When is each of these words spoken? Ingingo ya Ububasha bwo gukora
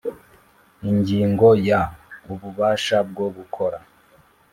Ingingo 0.89 1.47
ya 1.69 1.81
Ububasha 2.31 2.97
bwo 3.09 3.27
gukora 3.37 3.77